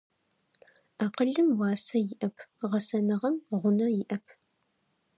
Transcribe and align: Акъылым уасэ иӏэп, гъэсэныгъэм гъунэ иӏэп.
Акъылым 1.03 1.49
уасэ 1.57 1.97
иӏэп, 2.11 2.35
гъэсэныгъэм 2.69 3.35
гъунэ 3.59 3.87
иӏэп. 4.01 4.25